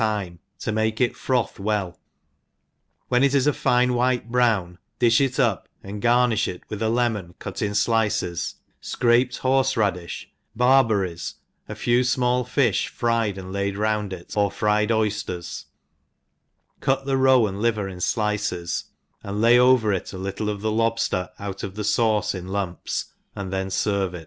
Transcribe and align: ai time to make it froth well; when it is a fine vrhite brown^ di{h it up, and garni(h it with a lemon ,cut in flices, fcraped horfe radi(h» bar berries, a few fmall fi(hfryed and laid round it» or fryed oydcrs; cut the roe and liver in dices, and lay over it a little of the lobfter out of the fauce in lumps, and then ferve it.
ai 0.03 0.23
time 0.23 0.39
to 0.57 0.71
make 0.71 0.99
it 0.99 1.15
froth 1.15 1.59
well; 1.59 1.99
when 3.09 3.23
it 3.23 3.35
is 3.35 3.45
a 3.45 3.53
fine 3.53 3.91
vrhite 3.91 4.31
brown^ 4.31 4.79
di{h 4.99 5.21
it 5.23 5.39
up, 5.39 5.69
and 5.83 6.01
garni(h 6.01 6.47
it 6.47 6.63
with 6.69 6.81
a 6.81 6.89
lemon 6.89 7.35
,cut 7.37 7.61
in 7.61 7.73
flices, 7.73 8.55
fcraped 8.81 9.41
horfe 9.41 9.75
radi(h» 9.75 10.25
bar 10.55 10.83
berries, 10.83 11.35
a 11.69 11.75
few 11.75 11.99
fmall 11.99 12.43
fi(hfryed 12.47 13.37
and 13.37 13.53
laid 13.53 13.77
round 13.77 14.11
it» 14.11 14.33
or 14.35 14.49
fryed 14.49 14.89
oydcrs; 14.89 15.65
cut 16.79 17.05
the 17.05 17.15
roe 17.15 17.45
and 17.45 17.61
liver 17.61 17.87
in 17.87 17.99
dices, 17.99 18.85
and 19.21 19.39
lay 19.39 19.59
over 19.59 19.93
it 19.93 20.11
a 20.11 20.17
little 20.17 20.49
of 20.49 20.61
the 20.61 20.71
lobfter 20.71 21.29
out 21.37 21.61
of 21.61 21.75
the 21.75 21.83
fauce 21.83 22.33
in 22.33 22.47
lumps, 22.47 23.13
and 23.35 23.53
then 23.53 23.67
ferve 23.67 24.15
it. 24.15 24.19